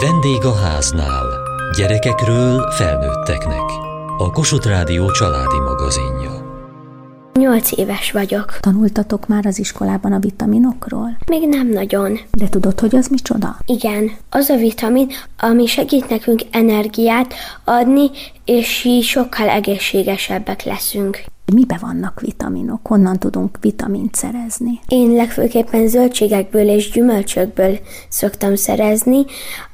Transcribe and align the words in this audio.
Vendég 0.00 0.44
a 0.44 0.54
háznál. 0.54 1.26
Gyerekekről 1.76 2.70
felnőtteknek. 2.70 3.70
A 4.18 4.30
Kossuth 4.30 4.66
Rádió 4.66 5.10
családi 5.10 5.58
magazinja. 5.58 6.30
Nyolc 7.32 7.72
éves 7.72 8.12
vagyok. 8.12 8.56
Tanultatok 8.60 9.26
már 9.26 9.46
az 9.46 9.58
iskolában 9.58 10.12
a 10.12 10.18
vitaminokról? 10.18 11.16
Még 11.26 11.48
nem 11.48 11.68
nagyon. 11.68 12.18
De 12.30 12.48
tudod, 12.48 12.80
hogy 12.80 12.96
az 12.96 13.08
micsoda? 13.08 13.56
Igen, 13.66 14.10
az 14.30 14.48
a 14.48 14.56
vitamin, 14.56 15.10
ami 15.38 15.66
segít 15.66 16.08
nekünk 16.08 16.42
energiát 16.50 17.34
adni, 17.64 18.10
és 18.44 18.84
így 18.84 19.04
sokkal 19.04 19.48
egészségesebbek 19.48 20.62
leszünk. 20.62 21.24
Mibe 21.52 21.78
vannak 21.80 22.20
vitaminok? 22.20 22.86
Honnan 22.86 23.18
tudunk 23.18 23.58
vitamint 23.60 24.14
szerezni? 24.14 24.80
Én 24.88 25.10
legfőképpen 25.12 25.88
zöldségekből 25.88 26.68
és 26.68 26.90
gyümölcsökből 26.90 27.78
szoktam 28.08 28.54
szerezni 28.54 29.24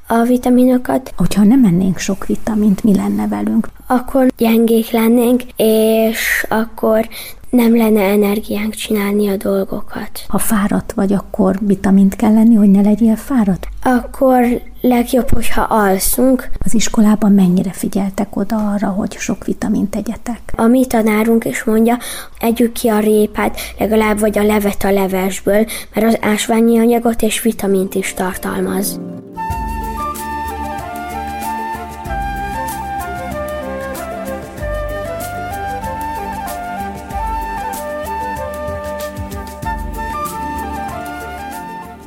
a 0.07 0.21
vitaminokat. 0.23 1.13
Hogyha 1.17 1.43
nem 1.43 1.65
ennénk 1.65 1.97
sok 1.97 2.25
vitamint, 2.25 2.83
mi 2.83 2.95
lenne 2.95 3.27
velünk? 3.27 3.69
Akkor 3.87 4.27
gyengék 4.37 4.91
lennénk, 4.91 5.43
és 5.55 6.45
akkor 6.49 7.07
nem 7.49 7.75
lenne 7.75 8.01
energiánk 8.01 8.73
csinálni 8.73 9.27
a 9.27 9.37
dolgokat. 9.37 10.25
Ha 10.27 10.37
fáradt 10.37 10.91
vagy, 10.91 11.13
akkor 11.13 11.55
vitamint 11.61 12.15
kell 12.15 12.33
lenni, 12.33 12.55
hogy 12.55 12.69
ne 12.69 12.81
legyél 12.81 13.15
fáradt? 13.15 13.67
Akkor 13.83 14.61
legjobb, 14.81 15.29
hogyha 15.29 15.61
alszunk. 15.61 16.49
Az 16.59 16.73
iskolában 16.73 17.31
mennyire 17.31 17.71
figyeltek 17.71 18.35
oda 18.35 18.55
arra, 18.55 18.87
hogy 18.87 19.11
sok 19.17 19.45
vitamint 19.45 19.89
tegyetek? 19.89 20.39
A 20.55 20.65
mi 20.65 20.85
tanárunk 20.85 21.45
is 21.45 21.63
mondja, 21.63 21.97
együk 22.39 22.71
ki 22.71 22.87
a 22.87 22.99
répát, 22.99 23.59
legalább 23.79 24.19
vagy 24.19 24.37
a 24.37 24.43
levet 24.43 24.83
a 24.83 24.91
levesből, 24.91 25.65
mert 25.93 26.07
az 26.07 26.17
ásványi 26.21 26.79
anyagot 26.79 27.21
és 27.21 27.41
vitamint 27.41 27.95
is 27.95 28.13
tartalmaz. 28.13 28.99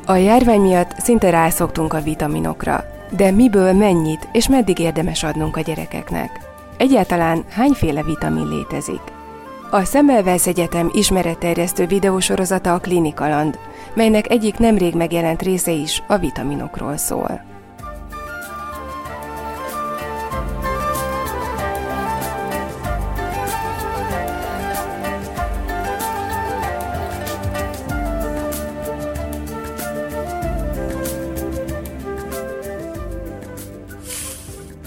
A 0.07 0.15
járvány 0.15 0.61
miatt 0.61 0.99
szinte 0.99 1.29
rászoktunk 1.29 1.93
a 1.93 2.01
vitaminokra, 2.01 2.83
de 3.09 3.31
miből 3.31 3.73
mennyit 3.73 4.27
és 4.31 4.47
meddig 4.47 4.79
érdemes 4.79 5.23
adnunk 5.23 5.57
a 5.57 5.61
gyerekeknek? 5.61 6.39
Egyáltalán 6.77 7.43
hányféle 7.49 8.03
vitamin 8.03 8.47
létezik? 8.47 9.01
A 9.71 9.83
Semmelweis 9.83 10.47
Egyetem 10.47 10.89
ismeretterjesztő 10.93 11.85
videósorozata 11.85 12.73
a 12.73 12.79
Klinikaland, 12.79 13.59
melynek 13.93 14.29
egyik 14.29 14.57
nemrég 14.57 14.95
megjelent 14.95 15.41
része 15.41 15.71
is 15.71 16.03
a 16.07 16.17
vitaminokról 16.17 16.97
szól. 16.97 17.54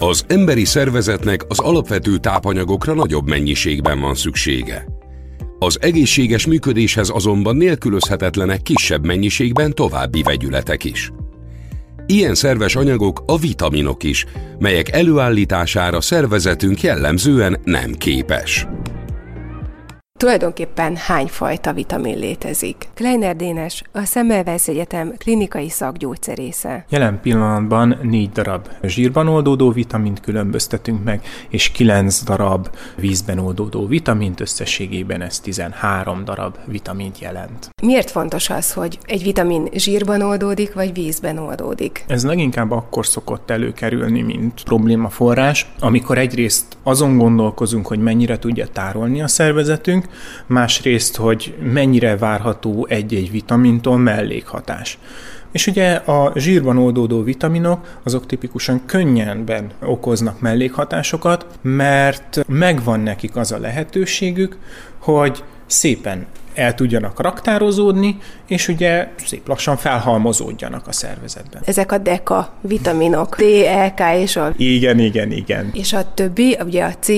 Az 0.09 0.25
emberi 0.27 0.65
szervezetnek 0.65 1.45
az 1.47 1.59
alapvető 1.59 2.17
tápanyagokra 2.17 2.93
nagyobb 2.93 3.27
mennyiségben 3.27 3.99
van 3.99 4.15
szüksége. 4.15 4.85
Az 5.59 5.77
egészséges 5.81 6.45
működéshez 6.45 7.09
azonban 7.09 7.55
nélkülözhetetlenek 7.55 8.61
kisebb 8.61 9.05
mennyiségben 9.05 9.73
további 9.73 10.21
vegyületek 10.21 10.83
is. 10.83 11.11
Ilyen 12.05 12.35
szerves 12.35 12.75
anyagok 12.75 13.23
a 13.25 13.37
vitaminok 13.37 14.03
is, 14.03 14.25
melyek 14.59 14.91
előállítására 14.91 16.01
szervezetünk 16.01 16.81
jellemzően 16.81 17.59
nem 17.63 17.93
képes. 17.93 18.67
Tulajdonképpen 20.19 20.95
hány 20.95 21.27
fajta 21.27 21.73
vitamin 21.73 22.17
létezik? 22.17 22.87
Kleiner 22.93 23.35
Dénes, 23.35 23.81
a 23.91 24.05
Semmelweis 24.05 24.67
Egyetem 24.67 25.13
klinikai 25.17 25.69
szakgyógyszerésze. 25.69 26.85
Jelen 26.89 27.19
pillanatban 27.21 27.97
négy 28.01 28.29
darab 28.29 28.67
zsírban 28.83 29.27
oldódó 29.27 29.71
vitamint 29.71 30.19
különböztetünk 30.19 31.03
meg, 31.03 31.21
és 31.49 31.71
kilenc 31.71 32.23
darab 32.23 32.69
vízben 32.95 33.39
oldódó 33.39 33.87
vitamint, 33.87 34.39
összességében 34.39 35.21
ez 35.21 35.39
13 35.39 36.23
darab 36.23 36.55
vitamint 36.65 37.19
jelent. 37.19 37.69
Miért 37.81 38.09
fontos 38.09 38.49
az, 38.49 38.73
hogy 38.73 38.99
egy 39.05 39.23
vitamin 39.23 39.67
zsírban 39.73 40.21
oldódik, 40.21 40.73
vagy 40.73 40.93
vízben 40.93 41.37
oldódik? 41.37 42.03
Ez 42.07 42.25
leginkább 42.25 42.71
akkor 42.71 43.05
szokott 43.05 43.49
előkerülni, 43.49 44.21
mint 44.21 44.63
problémaforrás, 44.63 45.71
amikor 45.79 46.17
egyrészt 46.17 46.65
azon 46.83 47.17
gondolkozunk, 47.17 47.87
hogy 47.87 47.99
mennyire 47.99 48.39
tudja 48.39 48.67
tárolni 48.67 49.21
a 49.21 49.27
szervezetünk, 49.27 50.07
másrészt, 50.45 51.15
hogy 51.15 51.55
mennyire 51.63 52.17
várható 52.17 52.85
egy-egy 52.89 53.31
vitamintól 53.31 53.97
mellékhatás. 53.97 54.97
És 55.51 55.67
ugye 55.67 55.93
a 55.93 56.31
zsírban 56.35 56.77
oldódó 56.77 57.23
vitaminok, 57.23 57.99
azok 58.03 58.25
tipikusan 58.25 58.85
könnyenben 58.85 59.71
okoznak 59.81 60.39
mellékhatásokat, 60.39 61.45
mert 61.61 62.45
megvan 62.47 62.99
nekik 62.99 63.35
az 63.35 63.51
a 63.51 63.59
lehetőségük, 63.59 64.57
hogy 64.97 65.43
szépen 65.65 66.25
el 66.59 66.75
tudjanak 66.75 67.21
raktározódni, 67.21 68.17
és 68.47 68.67
ugye 68.67 69.07
szép 69.25 69.47
lassan 69.47 69.77
felhalmozódjanak 69.77 70.87
a 70.87 70.91
szervezetben. 70.91 71.61
Ezek 71.65 71.91
a 71.91 71.97
deka 71.97 72.49
vitaminok, 72.61 73.35
D, 73.35 73.41
E, 73.65 73.93
K 73.93 74.01
és 74.19 74.35
a... 74.35 74.53
Igen, 74.57 74.99
igen, 74.99 75.31
igen. 75.31 75.69
És 75.73 75.93
a 75.93 76.13
többi, 76.13 76.57
ugye 76.65 76.83
a 76.83 76.91
C, 76.99 77.11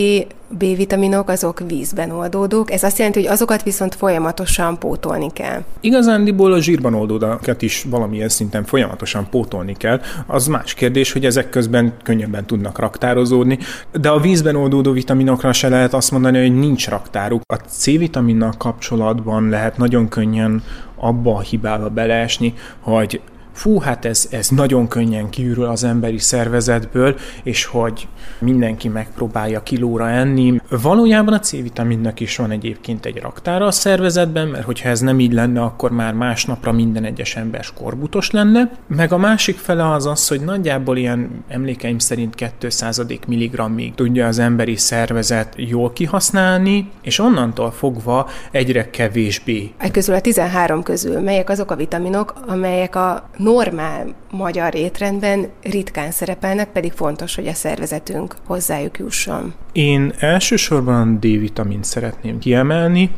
B-vitaminok 0.58 1.30
azok 1.30 1.62
vízben 1.68 2.12
oldódók, 2.12 2.72
ez 2.72 2.84
azt 2.84 2.98
jelenti, 2.98 3.20
hogy 3.20 3.30
azokat 3.30 3.64
viszont 3.64 3.96
folyamatosan 3.96 4.80
pótolni 4.80 5.32
kell. 5.34 5.64
Igazándiból 5.80 6.54
a 6.54 6.62
zsírban 6.62 6.94
oldódakat 6.94 7.62
is 7.62 7.86
valamilyen 7.90 8.30
szinten 8.30 8.64
folyamatosan 8.64 9.28
pótolni 9.30 9.74
kell. 9.74 10.02
Az 10.28 10.48
más 10.48 10.74
kérdés, 10.74 11.12
hogy 11.12 11.26
ezek 11.26 11.50
közben 11.50 11.94
könnyebben 12.04 12.46
tudnak 12.46 12.80
raktározódni, 12.80 13.58
de 13.92 14.10
a 14.10 14.20
vízben 14.20 14.56
oldódó 14.56 14.92
vitaminokra 14.92 15.54
se 15.54 15.70
lehet 15.70 15.94
azt 15.94 16.12
mondani, 16.12 16.40
hogy 16.40 16.60
nincs 16.60 16.88
raktáruk. 16.90 17.42
A 17.54 17.56
C-vitaminnal 17.56 18.54
kapcsolatban 18.58 19.31
lehet 19.40 19.78
nagyon 19.78 20.08
könnyen 20.08 20.64
abba 20.96 21.36
a 21.36 21.40
hibába 21.40 21.90
beleesni, 21.90 22.54
hogy 22.80 23.22
fú, 23.62 23.80
hát 23.80 24.06
ez, 24.06 24.28
ez 24.32 24.50
nagyon 24.50 24.88
könnyen 24.88 25.30
kiürül 25.30 25.66
az 25.66 25.84
emberi 25.84 26.18
szervezetből, 26.18 27.16
és 27.44 27.66
hogy 27.66 28.08
mindenki 28.40 28.88
megpróbálja 28.88 29.64
kilóra 29.64 30.10
enni. 30.10 30.62
Valójában 30.70 31.34
a 31.34 31.40
C-vitaminnak 31.40 32.20
is 32.20 32.36
van 32.36 32.52
egyébként 32.52 33.06
egy 33.06 33.18
raktára 33.18 33.66
a 33.66 33.72
szervezetben, 33.72 34.48
mert 34.48 34.66
hogyha 34.66 34.90
ez 34.90 35.00
nem 35.00 35.20
így 35.20 35.34
lenne, 35.34 35.62
akkor 35.62 35.92
már 35.92 36.14
másnapra 36.14 36.72
minden 36.72 37.04
egyes 37.04 37.36
ember 37.36 37.64
skorbutos 37.64 38.32
lenne. 38.32 38.72
Meg 38.88 39.12
a 39.12 39.18
másik 39.18 39.58
fele 39.58 39.92
az 39.92 40.06
az, 40.06 40.28
hogy 40.28 40.42
nagyjából 40.42 40.98
ilyen 40.98 41.44
emlékeim 41.48 42.00
szerint 42.00 42.36
200 42.60 43.02
milligrammig 43.28 43.96
tudja 43.96 44.28
az 44.28 44.40
emberi 44.40 44.76
szervezet 44.76 45.54
jól 45.58 45.94
kihasználni, 45.94 46.90
és 47.02 47.20
onnantól 47.20 47.72
fogva 47.72 48.30
egyre 48.52 48.90
kevésbé. 48.90 49.72
E 49.78 49.92
közül 49.92 50.16
a 50.16 50.22
13 50.22 50.84
közül 50.84 51.20
melyek 51.20 51.50
azok 51.50 51.72
a 51.72 51.76
vitaminok, 51.76 52.34
amelyek 52.48 52.96
a 52.96 53.30
normál 53.52 54.16
magyar 54.30 54.76
étrendben 54.76 55.50
ritkán 55.64 56.12
szerepelnek, 56.12 56.72
pedig 56.72 56.92
fontos, 56.92 57.36
hogy 57.36 57.48
a 57.48 57.54
szervezetünk 57.54 58.36
hozzájuk 58.46 58.98
jusson. 58.98 59.54
Én 59.72 60.14
elsősorban 60.20 61.20
D-vitamint 61.20 61.84
szeretném 61.84 62.40
kiemelni, 62.40 63.12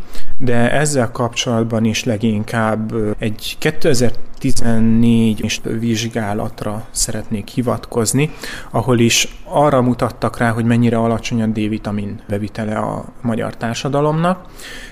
de 0.43 0.71
ezzel 0.71 1.11
kapcsolatban 1.11 1.85
is 1.85 2.03
leginkább 2.03 2.93
egy 3.19 3.55
2014 3.59 5.41
és 5.41 5.59
vizsgálatra 5.79 6.85
szeretnék 6.91 7.47
hivatkozni, 7.47 8.31
ahol 8.71 8.99
is 8.99 9.37
arra 9.43 9.81
mutattak 9.81 10.37
rá, 10.37 10.49
hogy 10.49 10.65
mennyire 10.65 10.97
alacsony 10.97 11.41
a 11.41 11.45
D-vitamin 11.45 12.19
bevitele 12.27 12.75
a 12.75 13.05
magyar 13.21 13.57
társadalomnak. 13.57 14.45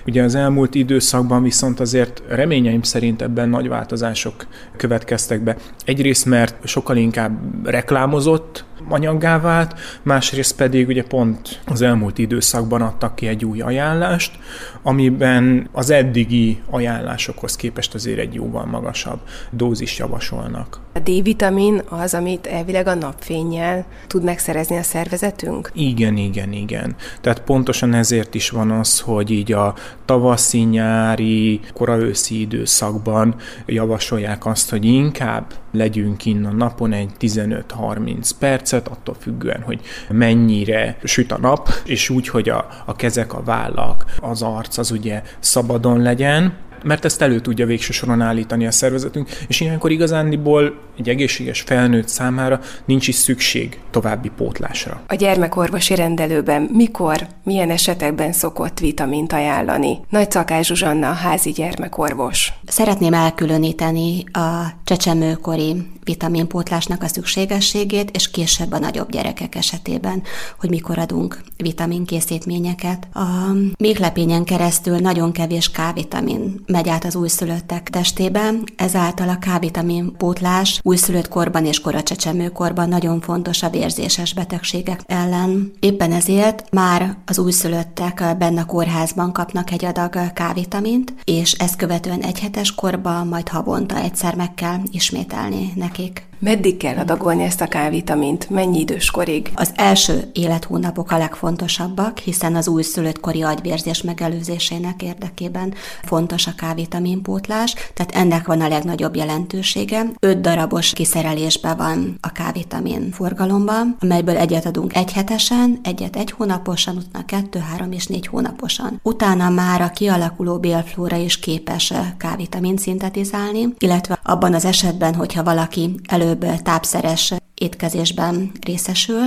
Ugye 0.05 0.23
az 0.23 0.35
elmúlt 0.35 0.75
időszakban 0.75 1.43
viszont 1.43 1.79
azért 1.79 2.21
reményeim 2.27 2.81
szerint 2.81 3.21
ebben 3.21 3.49
nagy 3.49 3.67
változások 3.67 4.47
következtek 4.77 5.41
be. 5.41 5.55
Egyrészt, 5.85 6.25
mert 6.25 6.67
sokkal 6.67 6.97
inkább 6.97 7.39
reklámozott 7.63 8.65
anyaggá 8.89 9.39
vált, 9.39 9.79
másrészt 10.01 10.55
pedig 10.55 10.87
ugye 10.87 11.03
pont 11.03 11.59
az 11.65 11.81
elmúlt 11.81 12.17
időszakban 12.17 12.81
adtak 12.81 13.15
ki 13.15 13.27
egy 13.27 13.45
új 13.45 13.61
ajánlást, 13.61 14.39
amiben 14.81 15.40
az 15.71 15.89
eddigi 15.89 16.61
ajánlásokhoz 16.69 17.55
képest 17.55 17.93
azért 17.93 18.19
egy 18.19 18.33
jóval 18.33 18.65
magasabb 18.65 19.19
dózis 19.49 19.97
javasolnak. 19.97 20.79
A 20.93 20.99
D-vitamin 20.99 21.81
az, 21.89 22.13
amit 22.13 22.47
elvileg 22.47 22.87
a 22.87 22.93
napfényjel 22.93 23.85
tud 24.07 24.23
megszerezni 24.23 24.77
a 24.77 24.83
szervezetünk? 24.83 25.71
Igen, 25.73 26.17
igen, 26.17 26.51
igen. 26.51 26.95
Tehát 27.21 27.41
pontosan 27.41 27.93
ezért 27.93 28.35
is 28.35 28.49
van 28.49 28.71
az, 28.71 28.99
hogy 28.99 29.31
így 29.31 29.51
a 29.51 29.75
tavaszi, 30.05 30.59
nyári, 30.59 31.59
koraőszi 31.73 32.39
időszakban 32.39 33.35
javasolják 33.65 34.45
azt, 34.45 34.69
hogy 34.69 34.85
inkább 34.85 35.53
legyünk 35.71 36.25
innen 36.25 36.55
napon 36.55 36.93
egy 36.93 37.09
15-30 37.19 38.29
percet, 38.39 38.87
attól 38.87 39.15
függően, 39.19 39.61
hogy 39.61 39.81
mennyire 40.09 40.97
süt 41.03 41.31
a 41.31 41.37
nap, 41.37 41.69
és 41.85 42.09
úgy, 42.09 42.27
hogy 42.27 42.49
a, 42.49 42.67
a 42.85 42.95
kezek, 42.95 43.33
a 43.33 43.43
vállak, 43.43 44.05
az 44.19 44.41
arc 44.41 44.77
az 44.77 44.91
ugye 44.91 45.21
szabadon 45.39 46.01
legyen, 46.01 46.53
mert 46.83 47.05
ezt 47.05 47.21
elő 47.21 47.39
tudja 47.39 47.65
végső 47.65 47.91
soron 47.91 48.21
állítani 48.21 48.67
a 48.67 48.71
szervezetünk, 48.71 49.29
és 49.47 49.59
ilyenkor 49.59 49.91
igazándiból 49.91 50.79
egy 50.97 51.09
egészséges 51.09 51.61
felnőtt 51.61 52.07
számára 52.07 52.59
nincs 52.85 53.07
is 53.07 53.15
szükség 53.15 53.79
további 53.91 54.31
pótlásra. 54.37 55.01
A 55.07 55.15
gyermekorvosi 55.15 55.95
rendelőben 55.95 56.61
mikor, 56.61 57.27
milyen 57.43 57.69
esetekben 57.69 58.31
szokott 58.31 58.79
vitamint 58.79 59.33
ajánlani? 59.33 59.99
Nagy 60.09 60.31
Szakás 60.31 60.67
Zsuzsanna, 60.67 61.09
a 61.09 61.13
házi 61.13 61.51
gyermekorvos. 61.51 62.53
Szeretném 62.65 63.13
elkülöníteni 63.13 64.23
a 64.31 64.65
csecsemőkori 64.83 65.75
vitaminpótlásnak 66.03 67.03
a 67.03 67.07
szükségességét, 67.07 68.09
és 68.11 68.31
később 68.31 68.71
a 68.71 68.79
nagyobb 68.79 69.11
gyerekek 69.11 69.55
esetében, 69.55 70.23
hogy 70.59 70.69
mikor 70.69 70.97
adunk 70.99 71.41
vitaminkészítményeket. 71.57 73.07
A 73.13 73.51
méhlepényen 73.77 74.43
keresztül 74.43 74.97
nagyon 74.97 75.31
kevés 75.31 75.71
K-vitamin 75.71 76.63
megy 76.65 76.89
át 76.89 77.05
az 77.05 77.15
újszülöttek 77.15 77.89
testében, 77.89 78.63
ezáltal 78.75 79.29
a 79.29 79.37
K-vitamin 79.37 80.15
pótlás 80.17 80.79
újszülött 80.83 81.27
korban 81.27 81.65
és 81.65 81.79
koracsecsemőkorban 81.79 82.89
nagyon 82.89 83.21
fontos 83.21 83.63
a 83.63 83.69
vérzéses 83.69 84.33
betegségek 84.33 85.01
ellen. 85.05 85.71
Éppen 85.79 86.11
ezért 86.11 86.71
már 86.71 87.17
az 87.25 87.39
újszülöttek 87.39 88.35
benne 88.37 88.61
a 88.61 88.65
kórházban 88.65 89.31
kapnak 89.31 89.71
egy 89.71 89.85
adag 89.85 90.33
K-vitamint, 90.33 91.13
és 91.23 91.51
ezt 91.51 91.75
követően 91.75 92.21
egy 92.21 92.39
hetes 92.39 92.75
korban, 92.75 93.27
majd 93.27 93.47
havonta 93.47 93.97
egyszer 93.97 94.35
meg 94.35 94.53
kell 94.53 94.79
ismételni 94.91 95.73
nekik. 95.91 96.30
Meddig 96.43 96.77
kell 96.77 96.97
adagolni 96.97 97.43
ezt 97.43 97.61
a 97.61 97.67
K-vitamint? 97.67 98.49
Mennyi 98.49 98.79
időskorig? 98.79 99.51
Az 99.55 99.71
első 99.75 100.29
élethónapok 100.33 101.11
a 101.11 101.17
legfontosabbak, 101.17 102.17
hiszen 102.17 102.55
az 102.55 102.67
újszülött 102.67 103.19
kori 103.19 103.41
agyvérzés 103.41 104.01
megelőzésének 104.01 105.01
érdekében 105.01 105.73
fontos 106.03 106.47
a 106.47 106.51
K-vitamin 106.55 107.21
pótlás, 107.21 107.75
tehát 107.93 108.15
ennek 108.15 108.47
van 108.47 108.61
a 108.61 108.67
legnagyobb 108.67 109.15
jelentősége. 109.15 110.05
Öt 110.19 110.41
darabos 110.41 110.93
kiszerelésben 110.93 111.77
van 111.77 112.17
a 112.21 112.31
K-vitamin 112.31 113.11
forgalomban, 113.11 113.95
amelyből 113.99 114.37
egyet 114.37 114.65
adunk 114.65 114.95
egy 114.95 115.11
hetesen, 115.11 115.79
egyet 115.83 116.15
egy 116.15 116.31
hónaposan, 116.31 116.97
utána 116.97 117.25
kettő, 117.25 117.59
három 117.59 117.91
és 117.91 118.07
négy 118.07 118.27
hónaposan. 118.27 118.99
Utána 119.03 119.49
már 119.49 119.81
a 119.81 119.89
kialakuló 119.89 120.59
bélflóra 120.59 121.15
is 121.15 121.39
képes 121.39 121.93
K-vitamin 122.17 122.77
szintetizálni, 122.77 123.73
illetve 123.77 124.19
abban 124.23 124.53
az 124.53 124.65
esetben, 124.65 125.15
hogyha 125.15 125.43
valaki 125.43 125.95
elő 126.07 126.29
előbb 126.31 126.61
tápszeres 126.61 127.33
étkezésben 127.61 128.51
részesül, 128.61 129.23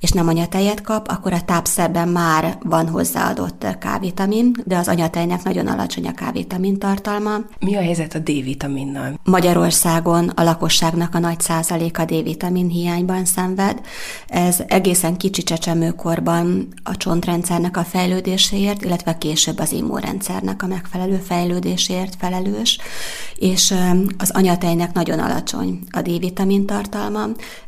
és 0.00 0.10
nem 0.10 0.28
anyatejet 0.28 0.80
kap, 0.80 1.08
akkor 1.08 1.32
a 1.32 1.44
tápszerben 1.44 2.08
már 2.08 2.58
van 2.62 2.88
hozzáadott 2.88 3.66
K-vitamin, 3.78 4.52
de 4.64 4.76
az 4.76 4.88
anyatejnek 4.88 5.42
nagyon 5.42 5.66
alacsony 5.66 6.06
a 6.06 6.12
K-vitamin 6.12 6.78
tartalma. 6.78 7.36
Mi 7.58 7.76
a 7.76 7.80
helyzet 7.80 8.14
a 8.14 8.18
D-vitaminnal? 8.18 9.20
Magyarországon 9.24 10.28
a 10.28 10.42
lakosságnak 10.42 11.14
a 11.14 11.18
nagy 11.18 11.40
százaléka 11.40 12.04
D-vitamin 12.04 12.68
hiányban 12.68 13.24
szenved. 13.24 13.80
Ez 14.28 14.62
egészen 14.66 15.16
kicsi 15.16 15.42
csecsemőkorban 15.42 16.68
a 16.82 16.96
csontrendszernek 16.96 17.76
a 17.76 17.84
fejlődéséért, 17.84 18.84
illetve 18.84 19.18
később 19.18 19.58
az 19.58 19.72
immunrendszernek 19.72 20.62
a 20.62 20.66
megfelelő 20.66 21.16
fejlődéséért 21.16 22.14
felelős, 22.18 22.78
és 23.36 23.74
az 24.18 24.30
anyatejnek 24.30 24.92
nagyon 24.92 25.18
alacsony 25.18 25.78
a 25.90 26.00
D-vitamin 26.00 26.66
tartalma, 26.66 27.24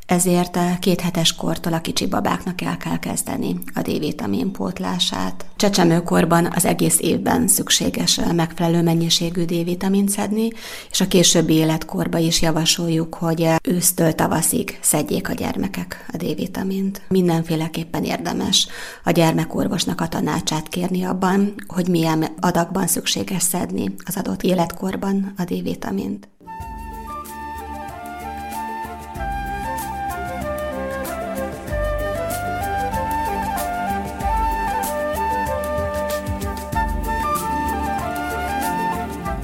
ezért 0.08 0.56
a 0.56 0.76
két 0.80 1.00
hetes 1.00 1.34
kortól 1.34 1.72
a 1.72 1.80
kicsi 1.80 2.06
babáknak 2.06 2.60
el 2.60 2.76
kell 2.76 2.98
kezdeni 2.98 3.58
a 3.74 3.80
D-vitamin 3.80 4.52
pótlását. 4.52 5.44
Csecsemőkorban 5.56 6.48
az 6.54 6.64
egész 6.64 6.98
évben 7.00 7.48
szükséges 7.48 8.20
megfelelő 8.34 8.82
mennyiségű 8.82 9.44
D-vitamint 9.44 10.08
szedni, 10.08 10.48
és 10.90 11.00
a 11.00 11.08
későbbi 11.08 11.54
életkorban 11.54 12.20
is 12.20 12.42
javasoljuk, 12.42 13.14
hogy 13.14 13.48
ősztől 13.62 14.12
tavaszig 14.12 14.78
szedjék 14.80 15.28
a 15.28 15.32
gyermekek 15.32 16.06
a 16.12 16.16
D-vitamint. 16.16 17.02
Mindenféleképpen 17.08 18.04
érdemes 18.04 18.68
a 19.04 19.10
gyermekorvosnak 19.10 20.00
a 20.00 20.08
tanácsát 20.08 20.68
kérni 20.68 21.04
abban, 21.04 21.54
hogy 21.66 21.88
milyen 21.88 22.26
adagban 22.40 22.86
szükséges 22.86 23.42
szedni 23.42 23.94
az 24.04 24.16
adott 24.16 24.42
életkorban 24.42 25.32
a 25.36 25.44
D-vitamint. 25.44 26.28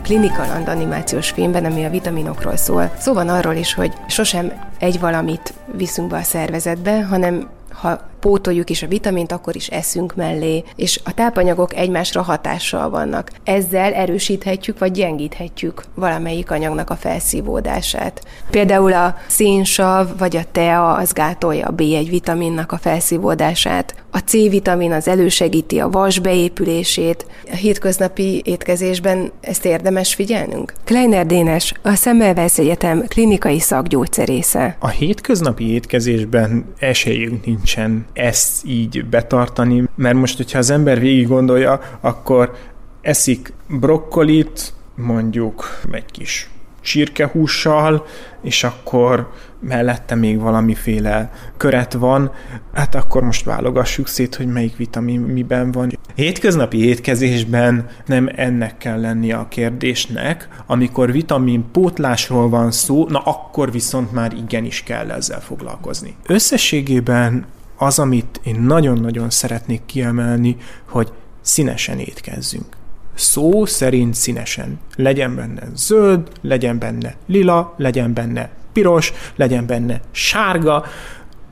Clinical 0.05 0.63
animációs 0.67 1.31
filmben, 1.31 1.65
ami 1.65 1.85
a 1.85 1.91
vitaminokról 1.91 2.57
szól, 2.57 2.91
szó 2.99 3.13
van 3.13 3.29
arról 3.29 3.55
is, 3.55 3.75
hogy 3.75 3.93
sosem 4.07 4.53
egy 4.79 5.01
valamit 5.01 5.55
viszünk 5.77 6.09
be 6.09 6.17
a 6.17 6.23
szervezetbe, 6.23 7.05
hanem 7.05 7.49
ha 7.73 8.01
pótoljuk 8.25 8.71
is 8.71 8.83
a 8.83 8.87
vitamint, 8.87 9.33
akkor 9.33 9.57
is 9.57 9.69
eszünk 9.69 10.15
mellé, 10.15 10.65
és 10.77 11.01
a 11.05 11.15
tápanyagok 11.15 11.75
egymásra 11.75 12.23
hatással 12.23 12.91
vannak. 12.91 13.31
Ezzel 13.45 13.93
erősíthetjük 13.93 14.79
vagy 14.79 14.93
gyengíthetjük 14.93 15.85
valamelyik 15.95 16.51
anyagnak 16.51 16.91
a 16.91 16.97
felszívódását. 16.97 18.23
Például 18.51 18.93
a 18.93 19.17
szénsav 19.27 20.19
vagy 20.19 20.37
a 20.37 20.45
tea 20.53 20.93
az 20.93 21.13
gátolja 21.13 21.67
a 21.67 21.75
B1 21.75 22.07
vitaminnak 22.11 22.73
a 22.73 22.79
felszívódását, 22.79 23.95
a 24.15 24.19
C-vitamin 24.19 24.93
az 24.93 25.09
elősegíti 25.09 25.79
a 25.79 25.89
vas 25.89 26.19
beépülését. 26.19 27.27
A 27.51 27.55
hétköznapi 27.55 28.43
étkezésben 28.45 29.33
ezt 29.41 29.65
érdemes 29.65 30.15
figyelnünk? 30.15 30.73
Kleiner 30.85 31.27
Dénes, 31.27 31.73
a 31.83 31.95
Semmelweis 31.95 32.59
Egyetem 32.59 33.05
klinikai 33.07 33.61
szakgyógyszerésze. 33.61 34.77
A 34.79 34.89
hétköznapi 34.89 35.73
étkezésben 35.73 36.65
esélyünk 36.79 37.45
nincsen 37.45 38.07
ezt 38.15 38.65
így 38.67 39.05
betartani, 39.05 39.89
mert 39.95 40.17
most, 40.17 40.37
hogyha 40.37 40.59
az 40.59 40.71
ember 40.71 40.99
végig 40.99 41.29
gondolja, 41.29 41.81
akkor 42.01 42.53
eszik 43.01 43.53
brokkolit, 43.69 44.73
mondjuk 44.95 45.65
egy 45.91 46.11
kis 46.11 46.49
csirkehússal, 46.81 48.07
és 48.43 48.65
akkor 48.65 49.31
mellette 49.61 50.15
még 50.15 50.41
valamiféle 50.41 51.33
köret 51.57 51.93
van, 51.93 52.33
hát 52.73 52.95
akkor 52.95 53.23
most 53.23 53.45
válogassuk 53.45 54.09
szét, 54.09 54.35
hogy 54.35 54.47
melyik 54.47 54.77
vitamin 54.77 55.21
miben 55.21 55.73
van. 55.73 55.99
Hétköznapi 56.15 56.87
étkezésben 56.87 57.87
nem 58.07 58.31
ennek 58.35 58.79
kell 58.79 59.01
lenni 59.01 59.33
a 59.33 59.47
kérdésnek, 59.49 60.49
amikor 60.67 61.13
vitamin 61.13 61.65
pótlásról 61.73 62.49
van 62.49 62.71
szó, 62.71 63.07
na 63.09 63.19
akkor 63.19 63.73
viszont 63.73 64.13
már 64.13 64.33
igenis 64.33 64.83
kell 64.83 65.11
ezzel 65.11 65.41
foglalkozni. 65.41 66.17
Összességében 66.27 67.47
az, 67.77 67.99
amit 67.99 68.41
én 68.45 68.61
nagyon-nagyon 68.61 69.31
szeretnék 69.31 69.83
kiemelni, 69.87 70.57
hogy 70.89 71.13
színesen 71.41 71.99
étkezzünk. 71.99 72.67
Szó 73.15 73.67
szerint 73.67 74.15
színesen. 74.15 74.79
Legyen 74.97 75.35
benne 75.35 75.63
zöld, 75.75 76.31
legyen 76.41 76.79
benne 76.79 77.15
lila, 77.27 77.75
legyen 77.77 78.15
benne 78.15 78.51
piros, 78.73 79.13
legyen 79.37 79.67
benne 79.67 80.01
sárga, 80.11 80.85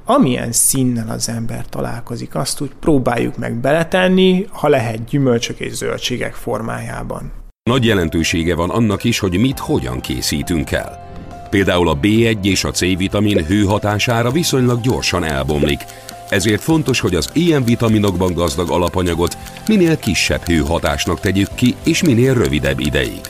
amilyen 0.04 0.52
színnel 0.52 1.10
az 1.10 1.28
ember 1.28 1.66
találkozik, 1.68 2.34
azt 2.34 2.60
úgy 2.60 2.72
próbáljuk 2.80 3.36
meg 3.36 3.54
beletenni, 3.54 4.46
ha 4.50 4.68
lehet 4.68 5.04
gyümölcsök 5.04 5.60
és 5.60 5.72
zöldségek 5.72 6.34
formájában. 6.34 7.32
Nagy 7.70 7.84
jelentősége 7.84 8.54
van 8.54 8.70
annak 8.70 9.04
is, 9.04 9.18
hogy 9.18 9.38
mit 9.38 9.58
hogyan 9.58 10.00
készítünk 10.00 10.70
el. 10.70 11.10
Például 11.50 11.88
a 11.88 11.98
B1 11.98 12.44
és 12.44 12.64
a 12.64 12.70
C-vitamin 12.70 13.44
hőhatására 13.44 14.30
viszonylag 14.30 14.80
gyorsan 14.80 15.24
elbomlik, 15.24 15.80
ezért 16.32 16.62
fontos, 16.62 17.00
hogy 17.00 17.14
az 17.14 17.30
ilyen 17.32 17.64
vitaminokban 17.64 18.32
gazdag 18.32 18.70
alapanyagot 18.70 19.36
minél 19.68 19.98
kisebb 19.98 20.44
hőhatásnak 20.44 21.20
tegyük 21.20 21.54
ki, 21.54 21.74
és 21.84 22.02
minél 22.02 22.34
rövidebb 22.34 22.80
ideig. 22.80 23.20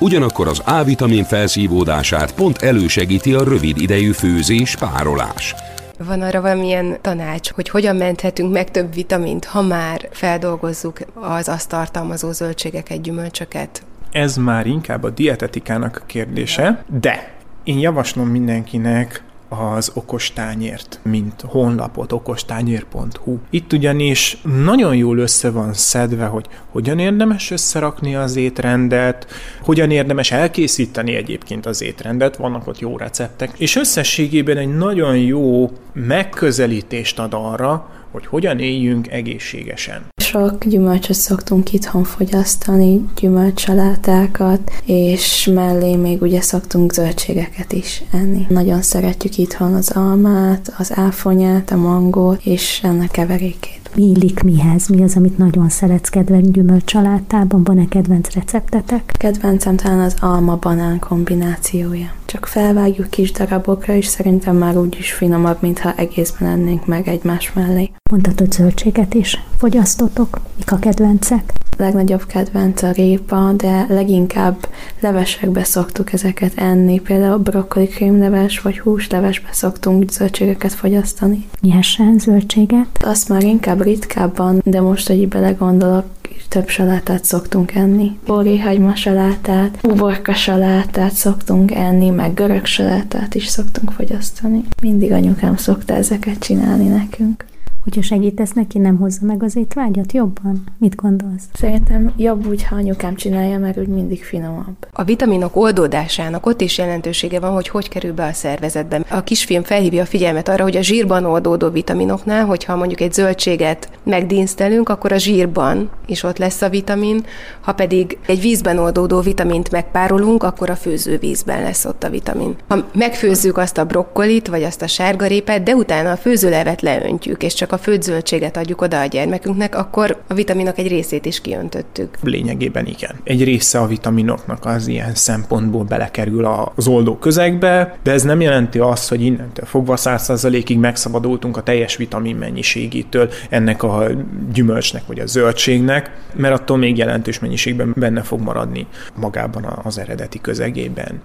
Ugyanakkor 0.00 0.48
az 0.48 0.62
A-vitamin 0.64 1.24
felszívódását 1.24 2.34
pont 2.34 2.62
elősegíti 2.62 3.34
a 3.34 3.44
rövid 3.44 3.80
idejű 3.80 4.12
főzés, 4.12 4.76
párolás. 4.76 5.54
Van 5.98 6.22
arra 6.22 6.40
valamilyen 6.40 6.98
tanács, 7.00 7.50
hogy 7.50 7.68
hogyan 7.68 7.96
menthetünk 7.96 8.52
meg 8.52 8.70
több 8.70 8.94
vitamint, 8.94 9.44
ha 9.44 9.62
már 9.62 10.08
feldolgozzuk 10.12 10.98
az 11.14 11.48
azt 11.48 11.68
tartalmazó 11.68 12.32
zöldségeket, 12.32 13.02
gyümölcsöket? 13.02 13.82
ez 14.10 14.36
már 14.36 14.66
inkább 14.66 15.02
a 15.02 15.10
dietetikának 15.10 16.00
a 16.02 16.06
kérdése, 16.06 16.84
de 17.00 17.32
én 17.64 17.78
javaslom 17.78 18.28
mindenkinek 18.28 19.22
az 19.48 19.90
okostányért, 19.94 21.00
mint 21.02 21.40
honlapot, 21.40 22.12
okostányér.hu. 22.12 23.38
Itt 23.50 23.72
ugyanis 23.72 24.38
nagyon 24.64 24.96
jól 24.96 25.18
össze 25.18 25.50
van 25.50 25.72
szedve, 25.72 26.26
hogy 26.26 26.46
hogyan 26.70 26.98
érdemes 26.98 27.50
összerakni 27.50 28.14
az 28.14 28.36
étrendet, 28.36 29.26
hogyan 29.62 29.90
érdemes 29.90 30.30
elkészíteni 30.30 31.14
egyébként 31.14 31.66
az 31.66 31.82
étrendet, 31.82 32.36
vannak 32.36 32.66
ott 32.66 32.78
jó 32.78 32.96
receptek, 32.96 33.50
és 33.56 33.76
összességében 33.76 34.56
egy 34.56 34.76
nagyon 34.76 35.16
jó 35.16 35.70
megközelítést 35.92 37.18
ad 37.18 37.32
arra, 37.34 37.90
hogy 38.10 38.26
hogyan 38.26 38.58
éljünk 38.58 39.08
egészségesen. 39.08 40.06
Sok 40.28 40.64
gyümölcsöt 40.64 41.16
szoktunk 41.16 41.72
itthon 41.72 42.04
fogyasztani, 42.04 43.04
gyümölcsalátákat, 43.20 44.72
és 44.84 45.50
mellé 45.54 45.96
még 45.96 46.22
ugye 46.22 46.40
szoktunk 46.40 46.92
zöldségeket 46.92 47.72
is 47.72 48.02
enni. 48.12 48.46
Nagyon 48.48 48.82
szeretjük 48.82 49.36
itthon 49.36 49.74
az 49.74 49.90
almát, 49.90 50.74
az 50.78 50.92
áfonyát, 50.94 51.70
a 51.70 51.76
mangót, 51.76 52.40
és 52.44 52.80
ennek 52.82 53.10
keverékét. 53.10 53.87
Mi 53.98 54.04
illik 54.04 54.42
mihez? 54.42 54.88
Mi 54.88 55.02
az, 55.02 55.16
amit 55.16 55.38
nagyon 55.38 55.68
szeretsz 55.68 56.08
kedvenc 56.08 56.50
gyümölcsalátában? 56.50 57.64
Van-e 57.64 57.88
kedvenc 57.88 58.34
receptetek? 58.34 59.14
Kedvencem 59.18 59.76
talán 59.76 60.00
az 60.00 60.16
alma-banán 60.20 60.98
kombinációja. 60.98 62.12
Csak 62.24 62.46
felvágjuk 62.46 63.10
kis 63.10 63.32
darabokra, 63.32 63.94
és 63.94 64.06
szerintem 64.06 64.56
már 64.56 64.76
úgy 64.76 64.96
is 64.98 65.12
finomabb, 65.12 65.56
mintha 65.60 65.94
egészben 65.94 66.48
ennénk 66.48 66.86
meg 66.86 67.08
egymás 67.08 67.52
mellé. 67.52 67.90
Mondhatod 68.10 68.52
zöldséget 68.52 69.14
is 69.14 69.42
fogyasztotok? 69.56 70.40
Mik 70.56 70.72
a 70.72 70.78
kedvencek? 70.78 71.52
Legnagyobb 71.78 72.26
kedvenc 72.26 72.82
a 72.82 72.90
répa, 72.90 73.52
de 73.56 73.86
leginkább 73.88 74.68
levesekbe 75.00 75.64
szoktuk 75.64 76.12
ezeket 76.12 76.52
enni. 76.56 77.00
Például 77.00 77.38
brokkoli 77.38 77.86
krémleves 77.86 78.60
vagy 78.60 78.78
húslevesbe 78.78 79.48
szoktunk 79.52 80.10
zöldségeket 80.10 80.72
fogyasztani. 80.72 81.46
Nyersen 81.60 82.18
zöldséget? 82.18 82.86
Azt 83.00 83.28
már 83.28 83.42
inkább 83.42 83.82
ritkábban, 83.82 84.60
de 84.64 84.80
most, 84.80 85.06
hogy 85.06 85.16
így 85.16 85.28
belegondolok, 85.28 86.04
több 86.48 86.68
salátát 86.68 87.24
szoktunk 87.24 87.74
enni. 87.74 88.18
Bórihagyma 88.26 88.94
salátát, 88.94 89.78
uborka 89.82 90.34
salátát 90.34 91.12
szoktunk 91.12 91.70
enni, 91.74 92.10
meg 92.10 92.34
görög 92.34 92.64
salátát 92.64 93.34
is 93.34 93.46
szoktunk 93.46 93.90
fogyasztani. 93.90 94.64
Mindig 94.82 95.12
anyukám 95.12 95.56
szokta 95.56 95.94
ezeket 95.94 96.38
csinálni 96.38 96.88
nekünk. 96.88 97.44
Hogyha 97.88 98.02
segítesz 98.02 98.52
neki, 98.52 98.78
nem 98.78 98.96
hozza 98.96 99.26
meg 99.26 99.42
az 99.42 99.56
étvágyat 99.56 100.12
jobban? 100.12 100.64
Mit 100.78 100.94
gondolsz? 100.94 101.42
Szerintem 101.52 102.12
jobb 102.16 102.46
úgy, 102.46 102.64
ha 102.64 102.74
anyukám 102.76 103.14
csinálja, 103.14 103.58
mert 103.58 103.78
úgy 103.78 103.86
mindig 103.86 104.24
finomabb. 104.24 104.86
A 104.92 105.04
vitaminok 105.04 105.56
oldódásának 105.56 106.46
ott 106.46 106.60
is 106.60 106.78
jelentősége 106.78 107.40
van, 107.40 107.52
hogy 107.52 107.68
hogy 107.68 107.88
kerül 107.88 108.12
be 108.12 108.24
a 108.24 108.32
szervezetbe. 108.32 109.04
A 109.10 109.22
kisfilm 109.22 109.62
felhívja 109.62 110.02
a 110.02 110.06
figyelmet 110.06 110.48
arra, 110.48 110.62
hogy 110.62 110.76
a 110.76 110.82
zsírban 110.82 111.24
oldódó 111.24 111.68
vitaminoknál, 111.68 112.44
hogyha 112.44 112.76
mondjuk 112.76 113.00
egy 113.00 113.12
zöldséget 113.12 113.90
megdínstelünk, 114.02 114.88
akkor 114.88 115.12
a 115.12 115.18
zsírban 115.18 115.90
is 116.06 116.22
ott 116.22 116.38
lesz 116.38 116.62
a 116.62 116.68
vitamin, 116.68 117.24
ha 117.60 117.72
pedig 117.72 118.18
egy 118.26 118.40
vízben 118.40 118.78
oldódó 118.78 119.20
vitamint 119.20 119.70
megpárolunk, 119.70 120.42
akkor 120.42 120.70
a 120.70 120.76
főzővízben 120.76 121.62
lesz 121.62 121.84
ott 121.84 122.04
a 122.04 122.10
vitamin. 122.10 122.56
Ha 122.68 122.84
megfőzzük 122.94 123.58
azt 123.58 123.78
a 123.78 123.84
brokkolit, 123.84 124.48
vagy 124.48 124.62
azt 124.62 124.82
a 124.82 124.86
sárgarépet, 124.86 125.62
de 125.62 125.74
utána 125.74 126.10
a 126.10 126.16
főzőlevet 126.16 126.82
leöntjük, 126.82 127.42
és 127.42 127.54
csak 127.54 127.72
a 127.72 127.77
főtt 127.78 128.02
zöldséget 128.02 128.56
adjuk 128.56 128.80
oda 128.80 129.00
a 129.00 129.06
gyermekünknek, 129.06 129.74
akkor 129.74 130.22
a 130.26 130.34
vitaminok 130.34 130.78
egy 130.78 130.88
részét 130.88 131.24
is 131.26 131.40
kiöntöttük. 131.40 132.18
Lényegében 132.22 132.86
igen. 132.86 133.10
Egy 133.24 133.44
része 133.44 133.78
a 133.78 133.86
vitaminoknak 133.86 134.64
az 134.64 134.86
ilyen 134.86 135.14
szempontból 135.14 135.84
belekerül 135.84 136.44
az 136.74 136.86
oldó 136.86 137.16
közegbe, 137.16 137.96
de 138.02 138.12
ez 138.12 138.22
nem 138.22 138.40
jelenti 138.40 138.78
azt, 138.78 139.08
hogy 139.08 139.22
innentől 139.22 139.66
fogva 139.66 139.94
100%-ig 139.96 140.78
megszabadultunk 140.78 141.56
a 141.56 141.62
teljes 141.62 141.96
vitamin 141.96 142.36
mennyiségétől 142.36 143.30
ennek 143.50 143.82
a 143.82 144.06
gyümölcsnek 144.52 145.06
vagy 145.06 145.18
a 145.18 145.26
zöldségnek, 145.26 146.10
mert 146.34 146.54
attól 146.54 146.76
még 146.76 146.96
jelentős 146.96 147.38
mennyiségben 147.38 147.94
benne 147.96 148.22
fog 148.22 148.40
maradni 148.40 148.86
magában 149.14 149.64
az 149.84 149.98
eredeti 149.98 150.40
közegében. 150.40 151.20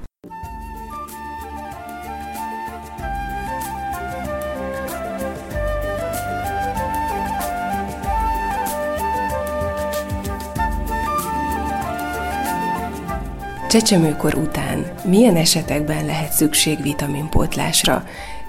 Csecsemőkor 13.73 14.35
után 14.35 14.85
milyen 15.05 15.35
esetekben 15.35 16.05
lehet 16.05 16.31
szükség 16.31 16.81
vitaminpótlásra? 16.81 18.03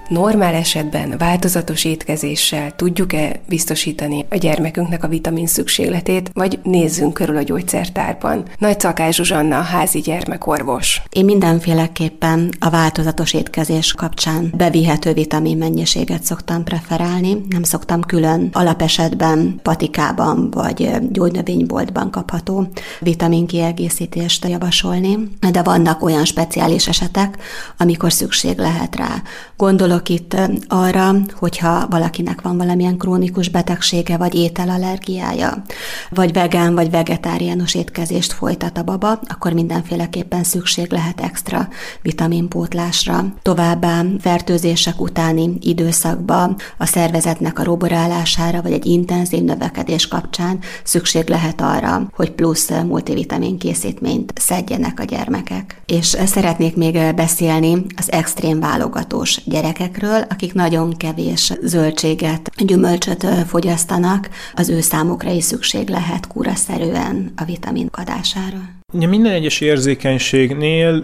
Normál 0.09 0.53
esetben 0.53 1.17
változatos 1.17 1.85
étkezéssel 1.85 2.75
tudjuk-e 2.75 3.41
biztosítani 3.47 4.25
a 4.29 4.35
gyermekünknek 4.35 5.03
a 5.03 5.07
vitamin 5.07 5.47
szükségletét, 5.47 6.29
vagy 6.33 6.59
nézzünk 6.63 7.13
körül 7.13 7.37
a 7.37 7.41
gyógyszertárban? 7.41 8.45
Nagy 8.57 8.79
Szakás 8.79 9.15
Zsuzsanna, 9.15 9.61
házi 9.61 9.99
gyermekorvos. 9.99 11.01
Én 11.09 11.25
mindenféleképpen 11.25 12.49
a 12.59 12.69
változatos 12.69 13.33
étkezés 13.33 13.93
kapcsán 13.93 14.53
bevihető 14.57 15.13
vitamin 15.13 15.57
mennyiséget 15.57 16.23
szoktam 16.23 16.63
preferálni. 16.63 17.45
Nem 17.49 17.63
szoktam 17.63 18.01
külön 18.01 18.49
alapesetben 18.53 19.59
patikában 19.63 20.51
vagy 20.51 20.89
gyógynövényboltban 21.11 22.11
kapható 22.11 22.67
vitamin 22.99 23.47
kiegészítést 23.47 24.47
javasolni, 24.47 25.17
de 25.51 25.61
vannak 25.61 26.03
olyan 26.03 26.25
speciális 26.25 26.87
esetek, 26.87 27.37
amikor 27.77 28.11
szükség 28.11 28.57
lehet 28.57 28.95
rá. 28.95 29.21
Gondolok 29.57 29.94
Gondolok 29.95 30.21
itt 30.21 30.61
arra, 30.67 31.15
hogyha 31.39 31.87
valakinek 31.87 32.41
van 32.41 32.57
valamilyen 32.57 32.97
krónikus 32.97 33.49
betegsége, 33.49 34.17
vagy 34.17 34.35
ételallergiája, 34.35 35.63
vagy 36.09 36.33
vegán, 36.33 36.75
vagy 36.75 36.89
vegetáriánus 36.89 37.75
étkezést 37.75 38.33
folytat 38.33 38.77
a 38.77 38.83
baba, 38.83 39.19
akkor 39.27 39.53
mindenféleképpen 39.53 40.43
szükség 40.43 40.91
lehet 40.91 41.21
extra 41.21 41.67
vitaminpótlásra. 42.01 43.25
Továbbá 43.41 44.03
fertőzések 44.19 45.01
utáni 45.01 45.57
időszakban 45.61 46.55
a 46.77 46.85
szervezetnek 46.85 47.59
a 47.59 47.63
roborálására, 47.63 48.61
vagy 48.61 48.71
egy 48.71 48.85
intenzív 48.85 49.43
növekedés 49.43 50.07
kapcsán 50.07 50.59
szükség 50.83 51.29
lehet 51.29 51.61
arra, 51.61 52.09
hogy 52.13 52.31
plusz 52.31 52.69
multivitamin 52.69 53.57
készítményt 53.57 54.33
szedjenek 54.35 54.99
a 54.99 55.03
gyermekek. 55.03 55.81
És 55.85 56.17
szeretnék 56.25 56.75
még 56.75 57.13
beszélni 57.15 57.85
az 57.97 58.11
extrém 58.11 58.59
válogatós 58.59 59.43
gyerekek 59.45 59.84
gyerekekről, 59.85 60.25
akik 60.29 60.53
nagyon 60.53 60.97
kevés 60.97 61.53
zöldséget, 61.61 62.49
gyümölcsöt 62.57 63.25
fogyasztanak, 63.47 64.29
az 64.53 64.69
ő 64.69 64.81
számukra 64.81 65.31
is 65.31 65.43
szükség 65.43 65.89
lehet 65.89 66.27
kúraszerűen 66.27 67.33
a 67.35 67.43
vitamin 67.43 67.89
adására. 67.91 68.57
Ugye 68.93 69.07
minden 69.07 69.31
egyes 69.31 69.61
érzékenységnél 69.61 71.03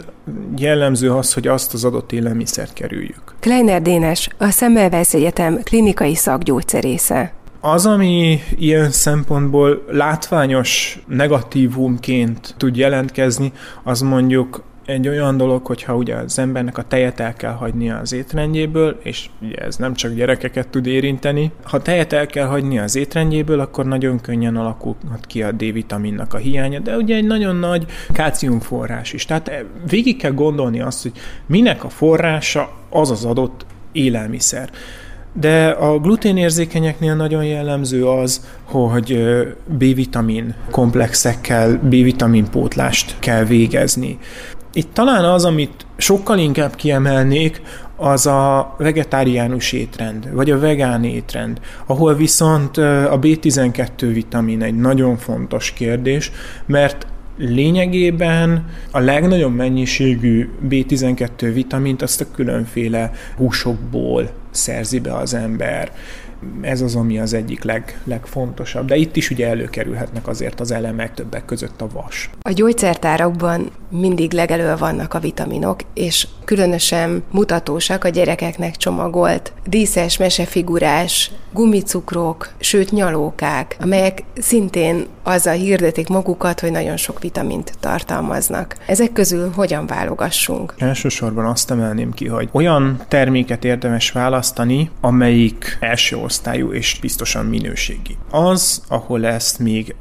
jellemző 0.58 1.12
az, 1.12 1.34
hogy 1.34 1.48
azt 1.48 1.74
az 1.74 1.84
adott 1.84 2.12
élelmiszert 2.12 2.74
kerüljük. 2.74 3.36
Kleiner 3.40 3.82
Dénes, 3.82 4.30
a 4.38 4.50
Semmelweis 4.50 5.14
Egyetem 5.14 5.60
klinikai 5.64 6.16
szakgyógyszerésze. 6.16 7.34
Az, 7.64 7.86
ami 7.86 8.40
ilyen 8.58 8.92
szempontból 8.92 9.86
látványos 9.90 11.02
negatívumként 11.08 12.56
tud 12.58 12.78
jelentkezni, 12.78 13.52
az 13.84 14.02
mondjuk 14.02 14.64
egy 14.92 15.08
olyan 15.08 15.38
dolog, 15.38 15.66
hogyha 15.66 15.96
ugye 15.96 16.16
az 16.16 16.40
embernek 16.40 16.78
a 16.78 16.84
tejet 16.88 17.20
el 17.20 17.34
kell 17.34 17.52
hagynia 17.52 17.98
az 17.98 18.14
étrendjéből, 18.14 19.00
és 19.04 19.30
ugye 19.42 19.56
ez 19.56 19.76
nem 19.76 19.94
csak 19.94 20.14
gyerekeket 20.14 20.68
tud 20.68 20.86
érinteni. 20.86 21.52
Ha 21.64 21.82
tejet 21.82 22.14
el 22.14 22.26
kell 22.26 22.46
hagynia 22.46 22.84
az 22.84 22.96
étrendjéből, 22.96 23.60
akkor 23.60 23.86
nagyon 23.86 24.20
könnyen 24.20 24.56
alakulhat 24.56 25.26
ki 25.28 25.44
a 25.44 25.52
D-vitaminnak 25.52 26.34
a 26.34 26.38
hiánya, 26.38 26.80
de 26.80 26.96
ugye 26.96 27.16
egy 27.16 27.26
nagyon 27.26 27.56
nagy 27.56 27.86
kálciumforrás 28.12 29.14
is. 29.14 29.26
Tehát 29.26 29.48
eh, 29.48 29.60
végig 29.90 30.18
kell 30.18 30.32
gondolni 30.32 30.82
azt, 30.82 31.02
hogy 31.02 31.12
minek 31.46 31.84
a 31.84 31.90
forrása 31.90 32.70
az 32.90 33.12
az 33.12 33.26
adott 33.26 33.66
élelmiszer. 33.92 34.70
De 35.34 35.68
a 35.68 36.00
gluténérzékenyeknél 36.00 37.16
nagyon 37.16 37.46
jellemző 37.46 38.08
az, 38.08 38.46
hogy 38.64 39.12
eh, 39.12 39.42
B-vitamin 39.66 40.56
komplexekkel 40.72 41.78
B-vitamin 41.78 42.50
pótlást 42.50 43.16
kell 43.20 43.44
végezni. 43.44 44.20
Itt 44.74 44.94
talán 44.94 45.24
az, 45.26 45.46
amit 45.46 45.86
sokkal 45.98 46.38
inkább 46.38 46.76
kiemelnék, 46.76 47.62
az 47.96 48.26
a 48.26 48.76
vegetáriánus 48.78 49.72
étrend, 49.72 50.34
vagy 50.34 50.52
a 50.52 50.60
vegán 50.60 51.04
étrend, 51.04 51.60
ahol 51.86 52.16
viszont 52.16 52.78
a 52.78 53.20
B12 53.20 53.92
vitamin 53.98 54.62
egy 54.62 54.76
nagyon 54.76 55.18
fontos 55.18 55.74
kérdés, 55.74 56.32
mert 56.66 57.08
lényegében 57.38 58.66
a 58.92 59.00
legnagyobb 59.00 59.56
mennyiségű 59.56 60.50
B12 60.70 61.52
vitamint 61.54 62.02
azt 62.02 62.22
a 62.22 62.32
különféle 62.36 63.12
húsokból 63.38 64.30
szerzi 64.52 65.00
be 65.00 65.16
az 65.16 65.34
ember 65.34 65.92
Ez 66.62 66.82
az, 66.82 66.96
ami 66.96 67.20
az 67.20 67.34
egyik 67.34 67.64
leg, 67.64 68.02
legfontosabb. 68.04 68.88
De 68.88 68.96
itt 68.96 69.16
is 69.16 69.30
ugye 69.30 69.48
előkerülhetnek 69.48 70.28
azért 70.28 70.60
az 70.60 70.72
elemek, 70.72 71.14
többek 71.14 71.46
között 71.46 71.82
a 71.82 71.88
vas. 71.94 72.30
A 72.42 72.52
gyógyszertárakban 72.52 73.72
mindig 73.90 74.32
legelő 74.32 74.76
vannak 74.76 75.14
a 75.14 75.20
vitaminok, 75.20 75.80
és 75.94 76.28
különösen 76.46 77.24
mutatósak 77.32 78.04
a 78.04 78.10
gyerekeknek 78.10 78.76
csomagolt 78.76 79.54
díszes, 79.66 80.18
mesefigurás 80.18 81.32
gumicukrok, 81.54 82.50
sőt 82.60 82.92
nyalókák, 82.92 83.78
amelyek 83.80 84.24
szintén 84.38 85.06
azzal 85.24 85.54
hirdetik 85.54 86.08
magukat, 86.08 86.60
hogy 86.60 86.72
nagyon 86.72 86.98
sok 86.98 87.20
vitamint 87.20 87.74
tartalmaznak. 87.80 88.76
Ezek 88.86 89.14
közül 89.14 89.52
hogyan 89.56 89.86
válogassunk? 89.86 90.74
Elsősorban 90.78 91.46
azt 91.46 91.72
emelném 91.72 92.12
ki, 92.12 92.28
hogy 92.28 92.50
olyan 92.52 93.02
terméket 93.08 93.66
érdemes 93.66 94.12
választani, 94.12 94.90
amelyik 95.02 95.78
első 95.80 96.16
osztályú 96.32 96.72
és 96.74 96.98
biztosan 97.02 97.46
minőségi. 97.46 98.18
Az, 98.30 98.84
ahol 98.88 99.26
ezt 99.26 99.60
még 99.60 99.96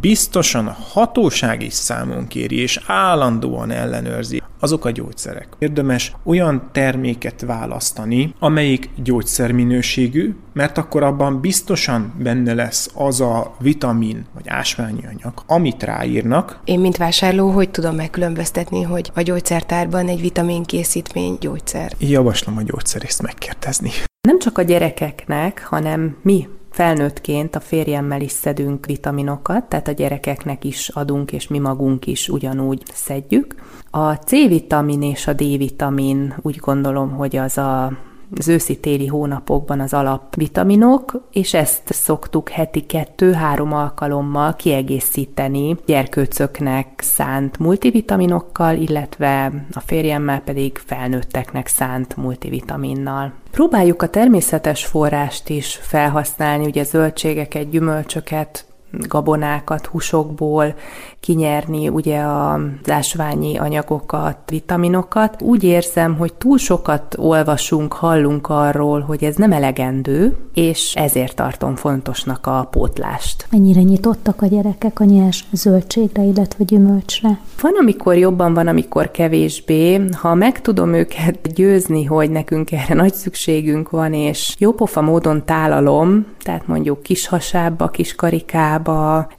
biztosan 0.00 0.66
a 0.66 0.76
hatóság 0.92 1.62
is 1.62 1.72
számon 1.72 2.26
kéri, 2.26 2.56
és 2.56 2.80
állandóan 2.86 3.70
ellenőrzi, 3.70 4.42
azok 4.60 4.84
a 4.84 4.90
gyógyszerek. 4.90 5.48
Érdemes 5.58 6.12
olyan 6.22 6.68
terméket 6.72 7.40
választani, 7.40 8.34
amelyik 8.38 8.90
gyógyszerminőségű, 9.02 10.34
mert 10.52 10.78
akkor 10.78 11.02
abban 11.02 11.40
biztosan 11.40 12.14
benne 12.22 12.54
lesz 12.54 12.90
az 12.94 13.20
a 13.20 13.54
vitamin 13.58 14.26
vagy 14.34 14.48
ásványi 14.48 15.06
anyag, 15.06 15.42
amit 15.46 15.82
ráírnak. 15.82 16.60
Én, 16.64 16.80
mint 16.80 16.96
vásárló, 16.96 17.50
hogy 17.50 17.70
tudom 17.70 17.94
megkülönböztetni, 17.94 18.82
hogy 18.82 19.10
a 19.14 19.22
gyógyszertárban 19.22 20.08
egy 20.08 20.20
vitaminkészítmény 20.20 21.36
gyógyszer? 21.40 21.92
Javaslom 21.98 22.56
a 22.56 22.62
gyógyszerészt 22.62 23.22
megkérdezni. 23.22 23.90
Nem 24.28 24.38
csak 24.38 24.58
a 24.58 24.62
gyerekeknek, 24.62 25.66
hanem 25.66 26.16
mi 26.22 26.48
felnőttként 26.70 27.54
a 27.54 27.60
férjemmel 27.60 28.20
is 28.20 28.30
szedünk 28.30 28.86
vitaminokat, 28.86 29.64
tehát 29.64 29.88
a 29.88 29.92
gyerekeknek 29.92 30.64
is 30.64 30.88
adunk, 30.88 31.32
és 31.32 31.48
mi 31.48 31.58
magunk 31.58 32.06
is 32.06 32.28
ugyanúgy 32.28 32.82
szedjük. 32.92 33.54
A 33.90 34.12
C-vitamin 34.12 35.02
és 35.02 35.26
a 35.26 35.32
D-vitamin 35.32 36.34
úgy 36.42 36.56
gondolom, 36.56 37.10
hogy 37.10 37.36
az 37.36 37.58
a 37.58 37.92
az 38.36 38.48
őszi-téli 38.48 39.06
hónapokban 39.06 39.80
az 39.80 39.94
alapvitaminok, 39.94 41.22
és 41.32 41.54
ezt 41.54 41.92
szoktuk 41.92 42.48
heti 42.48 42.80
kettő-három 42.80 43.72
alkalommal 43.72 44.56
kiegészíteni 44.56 45.76
gyerkőcöknek 45.86 46.86
szánt 46.96 47.58
multivitaminokkal, 47.58 48.76
illetve 48.76 49.52
a 49.72 49.80
férjemmel 49.80 50.40
pedig 50.40 50.78
felnőtteknek 50.86 51.66
szánt 51.66 52.16
multivitaminnal. 52.16 53.32
Próbáljuk 53.50 54.02
a 54.02 54.08
természetes 54.08 54.84
forrást 54.84 55.48
is 55.48 55.78
felhasználni, 55.82 56.64
ugye 56.64 56.84
zöldségeket, 56.84 57.70
gyümölcsöket, 57.70 58.67
gabonákat 58.92 59.86
húsokból, 59.86 60.74
kinyerni 61.20 61.88
ugye 61.88 62.20
az 62.20 62.90
ásványi 62.90 63.58
anyagokat, 63.58 64.38
vitaminokat. 64.46 65.42
Úgy 65.42 65.64
érzem, 65.64 66.16
hogy 66.16 66.34
túl 66.34 66.58
sokat 66.58 67.14
olvasunk, 67.18 67.92
hallunk 67.92 68.48
arról, 68.48 69.00
hogy 69.00 69.24
ez 69.24 69.36
nem 69.36 69.52
elegendő, 69.52 70.36
és 70.54 70.94
ezért 70.94 71.36
tartom 71.36 71.76
fontosnak 71.76 72.46
a 72.46 72.68
pótlást. 72.70 73.46
Mennyire 73.50 73.82
nyitottak 73.82 74.42
a 74.42 74.46
gyerekek 74.46 75.00
a 75.00 75.04
nyers 75.04 75.44
zöldségre, 75.52 76.22
illetve 76.22 76.64
gyümölcsre? 76.64 77.40
Van, 77.60 77.72
amikor 77.80 78.16
jobban 78.16 78.54
van, 78.54 78.66
amikor 78.66 79.10
kevésbé. 79.10 80.00
Ha 80.12 80.34
meg 80.34 80.60
tudom 80.60 80.92
őket 80.92 81.54
győzni, 81.54 82.04
hogy 82.04 82.30
nekünk 82.30 82.72
erre 82.72 82.94
nagy 82.94 83.14
szükségünk 83.14 83.90
van, 83.90 84.12
és 84.12 84.54
jópofa 84.58 85.00
módon 85.00 85.44
tálalom, 85.44 86.26
tehát 86.42 86.66
mondjuk 86.66 87.02
kis 87.02 87.26
hasába, 87.26 87.88
kis 87.88 88.14
karikába, 88.14 88.77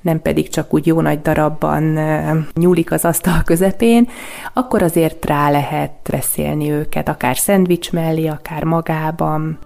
nem 0.02 0.22
pedig 0.22 0.50
csak 0.50 0.74
úgy 0.74 0.88
jó 0.88 1.02
nagy 1.02 1.22
darabban 1.22 2.00
nyúlik 2.54 2.92
az 2.92 3.06
asztal 3.06 3.42
közepén, 3.46 4.08
akkor 4.54 4.84
azért 4.84 5.26
rá 5.26 5.50
lehet 5.50 5.92
beszélni 6.10 6.72
őket, 6.72 7.10
akár 7.10 7.38
szendvics 7.38 7.92
mellé, 7.92 8.28
akár 8.28 8.64
magában. 8.64 9.60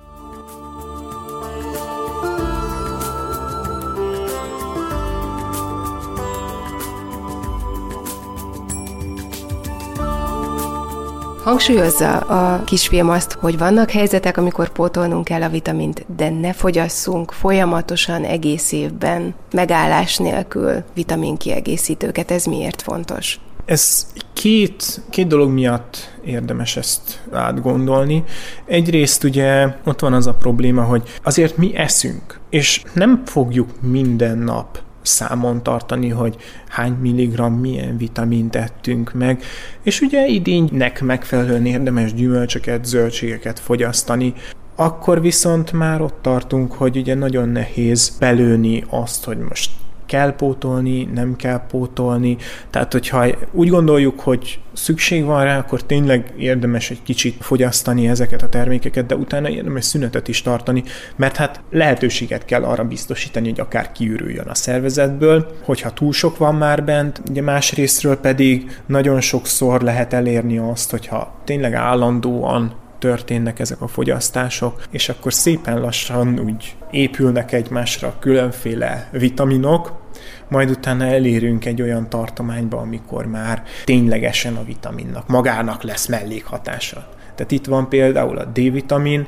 Hangsúlyozza 11.44 12.18
a 12.18 12.64
kisfilm 12.64 13.10
azt, 13.10 13.34
hogy 13.34 13.58
vannak 13.58 13.90
helyzetek, 13.90 14.38
amikor 14.38 14.70
pótolnunk 14.70 15.24
kell 15.24 15.42
a 15.42 15.50
vitamint, 15.50 16.06
de 16.16 16.30
ne 16.30 16.54
fogyasszunk 16.54 17.32
folyamatosan 17.32 18.24
egész 18.24 18.72
évben 18.72 19.34
megállás 19.52 20.18
nélkül 20.18 20.84
vitaminkiegészítőket. 20.94 22.32
Ez 22.32 22.46
miért 22.46 22.82
fontos? 22.82 23.40
Ez 23.66 24.08
két, 24.34 25.02
két 25.10 25.28
dolog 25.28 25.50
miatt 25.52 26.18
érdemes 26.26 26.78
ezt 26.78 27.22
átgondolni. 27.32 28.24
Egyrészt 28.66 29.24
ugye 29.24 29.68
ott 29.86 30.00
van 30.00 30.14
az 30.14 30.28
a 30.28 30.34
probléma, 30.34 30.84
hogy 30.84 31.04
azért 31.24 31.58
mi 31.58 31.76
eszünk, 31.76 32.40
és 32.50 32.84
nem 32.94 33.22
fogjuk 33.26 33.70
minden 33.82 34.38
nap 34.38 34.83
számon 35.04 35.64
tartani, 35.64 36.10
hogy 36.10 36.36
hány 36.68 36.94
milligram 36.94 37.54
milyen 37.54 37.98
vitamint 37.98 38.56
ettünk 38.56 39.14
meg, 39.14 39.44
és 39.84 40.02
ugye 40.02 40.28
idénynek 40.28 41.02
megfelelően 41.02 41.66
érdemes 41.66 42.14
gyümölcsöket, 42.14 42.86
zöldségeket 42.86 43.60
fogyasztani, 43.60 44.34
akkor 44.76 45.22
viszont 45.22 45.72
már 45.72 46.02
ott 46.02 46.18
tartunk, 46.22 46.74
hogy 46.74 46.98
ugye 46.98 47.16
nagyon 47.16 47.50
nehéz 47.50 48.18
belőni 48.20 48.84
azt, 48.90 49.24
hogy 49.24 49.38
most 49.38 49.72
kell 50.06 50.36
pótolni, 50.36 51.04
nem 51.04 51.36
kell 51.36 51.66
pótolni. 51.68 52.38
Tehát, 52.70 52.92
hogyha 52.92 53.26
úgy 53.52 53.70
gondoljuk, 53.70 54.20
hogy 54.20 54.60
szükség 54.74 55.26
van 55.26 55.44
rá, 55.44 55.58
akkor 55.58 55.84
tényleg 55.84 56.34
érdemes 56.38 56.90
egy 56.90 57.04
kicsit 57.04 57.36
fogyasztani 57.40 58.08
ezeket 58.08 58.42
a 58.42 58.50
termékeket, 58.50 59.06
de 59.06 59.16
utána 59.16 59.50
érdemes 59.50 59.86
szünetet 59.86 60.28
is 60.28 60.42
tartani, 60.42 60.84
mert 61.16 61.36
hát 61.36 61.62
lehetőséget 61.72 62.46
kell 62.46 62.64
arra 62.64 62.84
biztosítani, 62.84 63.50
hogy 63.50 63.60
akár 63.60 63.92
kiürüljön 63.92 64.48
a 64.48 64.56
szervezetből, 64.56 65.48
hogyha 65.64 65.94
túl 65.94 66.14
sok 66.14 66.38
van 66.38 66.56
már 66.56 66.84
bent, 66.84 67.22
ugye 67.30 67.42
más 67.42 67.74
részről 67.74 68.18
pedig 68.18 68.82
nagyon 68.86 69.22
sokszor 69.22 69.82
lehet 69.82 70.14
elérni 70.14 70.58
azt, 70.58 70.92
hogyha 70.92 71.36
tényleg 71.44 71.74
állandóan 71.74 72.82
történnek 73.04 73.60
ezek 73.60 73.82
a 73.82 73.88
fogyasztások, 73.88 74.84
és 74.92 75.10
akkor 75.10 75.34
szépen 75.34 75.80
lassan 75.80 76.40
úgy 76.40 76.76
épülnek 76.92 77.52
egymásra 77.52 78.16
különféle 78.20 79.10
vitaminok, 79.12 80.02
majd 80.48 80.70
utána 80.70 81.06
elérünk 81.06 81.66
egy 81.66 81.82
olyan 81.82 82.10
tartományba, 82.10 82.78
amikor 82.78 83.26
már 83.26 83.64
ténylegesen 83.84 84.56
a 84.56 84.64
vitaminnak 84.64 85.28
magának 85.28 85.84
lesz 85.84 86.08
mellékhatása. 86.08 87.10
Tehát 87.36 87.52
itt 87.52 87.66
van 87.66 87.90
például 87.90 88.38
a 88.38 88.46
D-vitamin, 88.46 89.28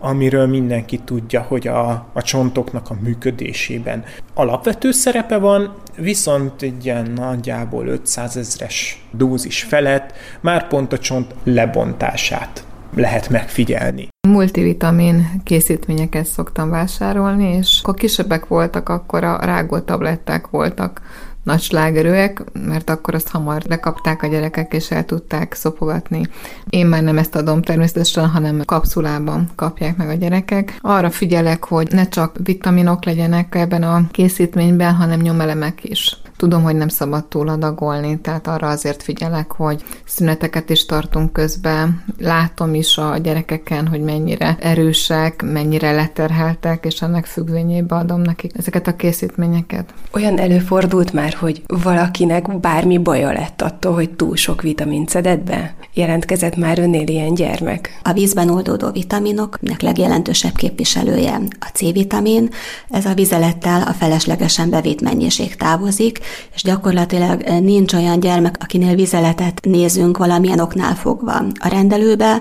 amiről 0.00 0.46
mindenki 0.46 0.98
tudja, 0.98 1.40
hogy 1.40 1.66
a, 1.66 1.90
a 2.12 2.22
csontoknak 2.22 2.90
a 2.90 2.96
működésében 3.00 4.04
alapvető 4.34 4.90
szerepe 4.90 5.36
van, 5.36 5.74
viszont 5.96 6.62
egy 6.62 6.84
ilyen 6.84 7.10
nagyjából 7.10 7.86
500 7.86 8.36
ezres 8.36 9.06
dózis 9.10 9.62
felett 9.62 10.12
már 10.40 10.68
pont 10.68 10.92
a 10.92 10.98
csont 10.98 11.34
lebontását 11.44 12.64
lehet 12.94 13.28
megfigyelni. 13.28 14.08
Multivitamin 14.28 15.42
készítményeket 15.44 16.26
szoktam 16.26 16.70
vásárolni, 16.70 17.56
és 17.56 17.80
akkor 17.82 17.94
kisebbek 17.94 18.46
voltak, 18.46 18.88
akkor 18.88 19.24
a 19.24 19.38
rágó 19.40 19.78
tabletták 19.78 20.46
voltak 20.46 21.00
nagy 21.46 21.60
slágerőek, 21.60 22.42
mert 22.52 22.90
akkor 22.90 23.14
azt 23.14 23.28
hamar 23.28 23.62
lekapták 23.68 24.22
a 24.22 24.26
gyerekek, 24.26 24.72
és 24.72 24.90
el 24.90 25.04
tudták 25.04 25.54
szopogatni. 25.54 26.28
Én 26.70 26.86
már 26.86 27.02
nem 27.02 27.18
ezt 27.18 27.34
adom 27.34 27.62
természetesen, 27.62 28.28
hanem 28.28 28.62
kapszulában 28.64 29.48
kapják 29.54 29.96
meg 29.96 30.08
a 30.08 30.12
gyerekek. 30.12 30.78
Arra 30.80 31.10
figyelek, 31.10 31.64
hogy 31.64 31.88
ne 31.90 32.08
csak 32.08 32.36
vitaminok 32.44 33.04
legyenek 33.04 33.54
ebben 33.54 33.82
a 33.82 34.06
készítményben, 34.10 34.94
hanem 34.94 35.20
nyomelemek 35.20 35.84
is. 35.84 36.16
Tudom, 36.36 36.62
hogy 36.62 36.76
nem 36.76 36.88
szabad 36.88 37.24
túl 37.24 37.48
adagolni, 37.48 38.18
tehát 38.20 38.46
arra 38.46 38.68
azért 38.68 39.02
figyelek, 39.02 39.52
hogy 39.52 39.82
szüneteket 40.04 40.70
is 40.70 40.86
tartunk 40.86 41.32
közben. 41.32 42.04
Látom 42.18 42.74
is 42.74 42.98
a 42.98 43.16
gyerekeken, 43.16 43.86
hogy 43.86 44.00
mennyire 44.00 44.56
erősek, 44.60 45.42
mennyire 45.42 45.92
leterheltek, 45.92 46.84
és 46.84 47.02
ennek 47.02 47.24
függvényében 47.24 47.98
adom 47.98 48.20
nekik 48.20 48.52
ezeket 48.56 48.86
a 48.86 48.96
készítményeket. 48.96 49.94
Olyan 50.12 50.38
előfordult 50.38 51.12
már, 51.12 51.32
hogy 51.32 51.62
valakinek 51.66 52.60
bármi 52.60 52.98
baja 52.98 53.32
lett 53.32 53.62
attól, 53.62 53.94
hogy 53.94 54.10
túl 54.10 54.36
sok 54.36 54.62
vitamint 54.62 55.08
szedett 55.08 55.44
be? 55.44 55.74
Jelentkezett 55.94 56.56
már 56.56 56.78
önnél 56.78 57.08
ilyen 57.08 57.34
gyermek? 57.34 58.00
A 58.02 58.12
vízben 58.12 58.50
oldódó 58.50 58.90
vitaminoknak 58.90 59.80
legjelentősebb 59.80 60.54
képviselője 60.54 61.40
a 61.58 61.68
C-vitamin. 61.72 62.50
Ez 62.88 63.04
a 63.04 63.14
vizelettel 63.14 63.82
a 63.82 63.92
feleslegesen 63.92 64.70
bevitt 64.70 65.00
mennyiség 65.00 65.56
távozik, 65.56 66.20
és 66.54 66.62
gyakorlatilag 66.62 67.42
eh, 67.42 67.60
nincs 67.60 67.92
olyan 67.92 68.20
gyermek, 68.20 68.56
akinél 68.60 68.94
vizeletet 68.94 69.60
nézünk 69.62 70.16
valamilyen 70.16 70.60
oknál 70.60 70.94
fogva 70.94 71.44
a 71.58 71.68
rendelőbe, 71.68 72.40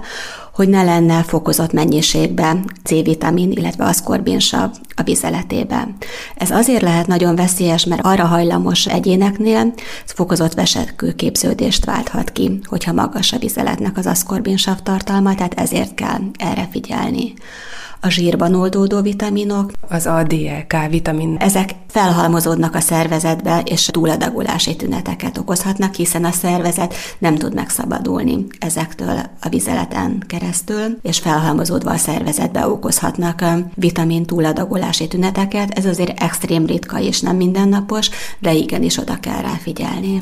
hogy 0.56 0.70
ne 0.70 0.84
lenne 0.84 1.24
fokozott 1.24 1.74
mennyiségben 1.74 2.66
C-vitamin, 2.84 3.52
illetve 3.52 3.86
aszkorbinsav 3.86 4.70
a 4.96 5.04
vizeletében. 5.04 5.96
Ez 6.36 6.52
azért 6.52 6.82
lehet 6.82 7.08
nagyon 7.08 7.36
veszélyes, 7.36 7.86
mert 7.86 8.06
arra 8.06 8.26
hajlamos 8.26 8.86
egyéneknél 8.86 9.74
fokozott 10.06 10.54
vesekőképződést 10.54 11.86
válthat 11.86 12.32
ki, 12.32 12.60
hogyha 12.64 12.94
magas 12.94 13.34
a 13.34 13.38
vizeletnek 13.38 13.98
az 13.98 14.06
aszkorbinsav 14.06 14.80
tartalma, 14.84 15.36
tehát 15.36 15.60
ezért 15.60 15.94
kell 15.94 16.20
erre 16.38 16.68
figyelni 16.72 17.34
a 18.06 18.10
zsírban 18.10 18.56
oldódó 18.56 19.02
vitaminok. 19.02 19.72
Az 19.90 20.06
ADLK 20.06 20.76
vitamin. 20.90 21.36
Ezek 21.40 21.70
felhalmozódnak 21.88 22.76
a 22.76 22.80
szervezetbe, 22.80 23.62
és 23.66 23.86
túladagolási 23.86 24.76
tüneteket 24.76 25.38
okozhatnak, 25.38 25.94
hiszen 25.94 26.26
a 26.26 26.32
szervezet 26.32 26.94
nem 27.18 27.36
tud 27.36 27.54
megszabadulni 27.54 28.46
ezektől 28.60 29.18
a 29.42 29.50
vizeleten 29.50 30.24
keresztül, 30.28 30.98
és 31.02 31.20
felhalmozódva 31.20 31.92
a 31.92 31.98
szervezetbe 31.98 32.68
okozhatnak 32.68 33.44
vitamin 33.76 34.26
túladagolási 34.26 35.08
tüneteket. 35.08 35.78
Ez 35.78 35.86
azért 35.86 36.22
extrém 36.22 36.66
ritka 36.66 37.00
és 37.00 37.22
nem 37.22 37.36
mindennapos, 37.36 38.10
de 38.40 38.54
igenis 38.54 38.98
oda 38.98 39.16
kell 39.20 39.42
rá 39.42 39.54
figyelni. 39.62 40.22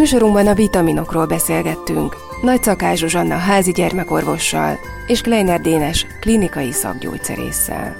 Műsorunkban 0.00 0.46
a 0.46 0.54
vitaminokról 0.54 1.26
beszélgettünk. 1.26 2.16
Nagy 2.42 2.62
Szakás 2.62 2.98
Zsuzsanna 2.98 3.36
házi 3.36 3.72
gyermekorvossal 3.72 4.78
és 5.06 5.20
Kleiner 5.20 5.60
Dénes 5.60 6.06
klinikai 6.20 6.72
szakgyógyszerésszel. 6.72 7.96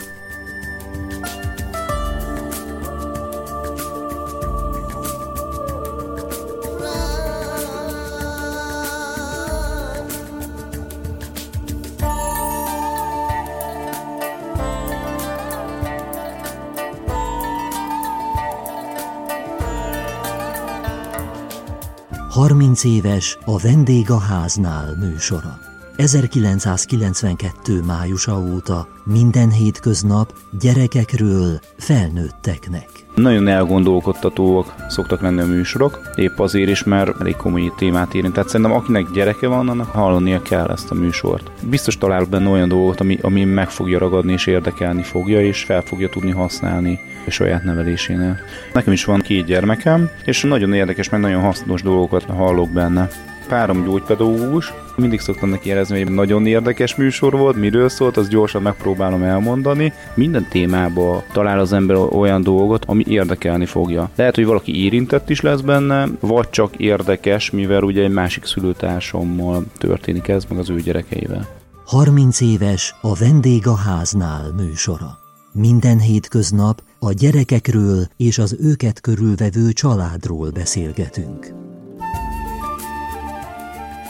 30 22.41 22.85
éves 22.85 23.39
a 23.45 23.59
Vendég 23.59 24.11
a 24.11 24.19
háznál 24.19 24.97
műsora. 24.97 25.59
1992. 25.97 27.83
májusa 27.83 28.39
óta 28.39 28.89
minden 29.05 29.51
hétköznap 29.51 30.35
gyerekekről 30.61 31.61
felnőtteknek. 31.77 33.00
Nagyon 33.21 33.49
elgondolkodtatóak 33.49 34.75
szoktak 34.89 35.21
lenni 35.21 35.41
a 35.41 35.47
műsorok, 35.47 36.01
épp 36.15 36.39
azért 36.39 36.71
is, 36.71 36.85
mert 36.85 37.21
elég 37.21 37.37
komoly 37.37 37.73
témát 37.77 38.15
érint. 38.15 38.33
Tehát 38.33 38.49
szerintem 38.49 38.77
akinek 38.77 39.11
gyereke 39.11 39.49
van, 39.49 39.69
annak 39.69 39.91
hallania 39.91 40.43
kell 40.43 40.67
ezt 40.67 40.91
a 40.91 40.95
műsort. 40.95 41.51
Biztos 41.63 41.99
talál 41.99 42.25
benne 42.25 42.49
olyan 42.49 42.69
dolgot, 42.69 43.01
ami, 43.01 43.19
ami 43.23 43.45
meg 43.45 43.71
fogja 43.71 43.99
ragadni 43.99 44.33
és 44.33 44.47
érdekelni 44.47 45.03
fogja, 45.03 45.41
és 45.41 45.63
fel 45.63 45.83
fogja 45.83 46.09
tudni 46.09 46.31
használni 46.31 47.01
a 47.27 47.31
saját 47.31 47.65
nevelésénél. 47.65 48.39
Nekem 48.73 48.93
is 48.93 49.05
van 49.05 49.21
két 49.21 49.45
gyermekem, 49.45 50.11
és 50.25 50.43
nagyon 50.43 50.73
érdekes, 50.73 51.09
meg 51.09 51.21
nagyon 51.21 51.41
hasznos 51.41 51.83
dolgokat 51.83 52.25
hallok 52.25 52.71
benne 52.71 53.09
párom 53.49 53.85
gyógypedagógus, 53.85 54.73
mindig 55.01 55.21
szoktam 55.21 55.49
neki 55.49 55.69
érezni, 55.69 56.03
hogy 56.03 56.13
nagyon 56.13 56.47
érdekes 56.47 56.95
műsor 56.95 57.33
volt, 57.33 57.57
miről 57.57 57.89
szólt, 57.89 58.17
az 58.17 58.29
gyorsan 58.29 58.63
megpróbálom 58.63 59.23
elmondani. 59.23 59.93
Minden 60.15 60.47
témába 60.51 61.23
talál 61.33 61.59
az 61.59 61.73
ember 61.73 61.97
olyan 61.97 62.43
dolgot, 62.43 62.85
ami 62.85 63.05
érdekelni 63.07 63.67
fogja. 63.67 64.11
Lehet, 64.15 64.35
hogy 64.35 64.47
valaki 64.47 64.85
érintett 64.85 65.31
is 65.31 65.41
lesz 65.41 65.61
benne, 65.61 66.09
vagy 66.21 66.51
csak 66.51 66.77
érdekes, 66.77 67.51
mivel 67.51 67.83
ugye 67.83 68.03
egy 68.03 68.13
másik 68.13 68.45
szülőtársammal 68.45 69.65
történik 69.79 70.29
ez, 70.29 70.45
meg 70.49 70.59
az 70.59 70.71
ő 70.71 70.81
gyerekeivel. 70.81 71.49
30 71.85 72.41
éves 72.41 72.95
a 73.01 73.15
Vendég 73.15 73.67
a 73.67 73.75
háznál 73.75 74.53
műsora. 74.57 75.19
Minden 75.53 75.99
hétköznap 75.99 76.83
a 76.99 77.13
gyerekekről 77.13 78.07
és 78.17 78.39
az 78.39 78.57
őket 78.61 79.01
körülvevő 79.01 79.73
családról 79.73 80.51
beszélgetünk. 80.51 81.53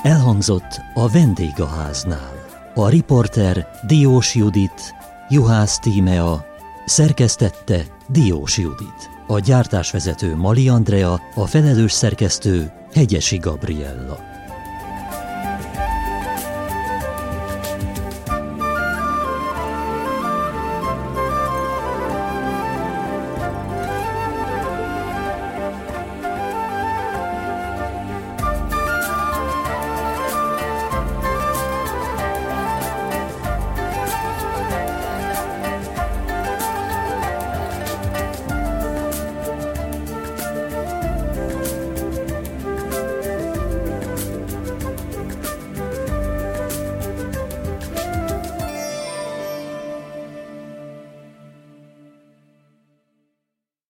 Elhangzott 0.02 0.80
a 0.94 1.08
vendégháznál. 1.08 2.32
A 2.74 2.88
riporter 2.88 3.68
Diós 3.86 4.34
Judit, 4.34 4.94
Juhász 5.28 5.78
Tímea, 5.78 6.44
szerkesztette 6.86 7.84
Diós 8.08 8.58
Judit. 8.58 9.10
A 9.26 9.38
gyártásvezető 9.38 10.36
Mali 10.36 10.68
Andrea, 10.68 11.20
a 11.34 11.46
felelős 11.46 11.92
szerkesztő 11.92 12.72
Hegyesi 12.92 13.36
Gabriella. 13.36 14.29